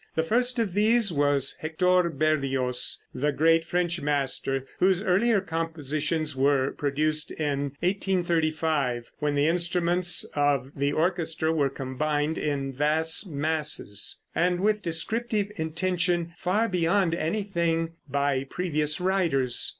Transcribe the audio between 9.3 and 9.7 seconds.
the